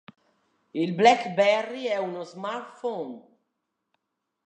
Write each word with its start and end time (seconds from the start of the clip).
Il 0.73 0.93
BlackBerry 0.95 1.83
è 1.85 1.97
uno 1.97 2.23
smartphone. 2.23 3.21